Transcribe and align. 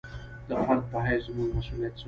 د 0.49 0.49
فرد 0.63 0.83
په 0.91 0.97
حیث 1.05 1.21
زموږ 1.27 1.49
مسوولیت 1.57 1.93
څه 1.93 1.93
وي. 1.93 1.99